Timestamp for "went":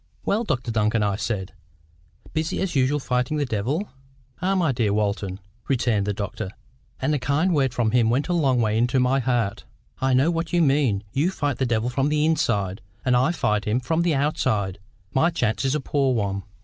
8.09-8.27